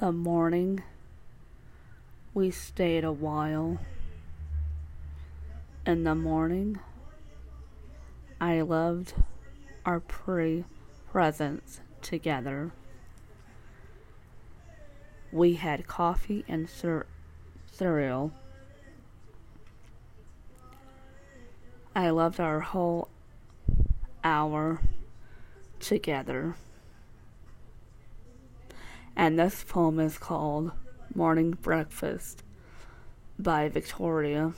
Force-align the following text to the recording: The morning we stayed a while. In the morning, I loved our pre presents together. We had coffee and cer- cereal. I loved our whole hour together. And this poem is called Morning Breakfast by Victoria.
The 0.00 0.12
morning 0.12 0.82
we 2.32 2.50
stayed 2.50 3.04
a 3.04 3.12
while. 3.12 3.76
In 5.84 6.04
the 6.04 6.14
morning, 6.14 6.78
I 8.40 8.62
loved 8.62 9.12
our 9.84 10.00
pre 10.00 10.64
presents 11.12 11.82
together. 12.00 12.70
We 15.30 15.56
had 15.56 15.86
coffee 15.86 16.46
and 16.48 16.66
cer- 16.70 17.06
cereal. 17.70 18.32
I 21.94 22.08
loved 22.08 22.40
our 22.40 22.60
whole 22.60 23.08
hour 24.24 24.80
together. 25.78 26.54
And 29.20 29.38
this 29.38 29.64
poem 29.64 30.00
is 30.00 30.16
called 30.16 30.72
Morning 31.14 31.50
Breakfast 31.50 32.42
by 33.38 33.68
Victoria. 33.68 34.54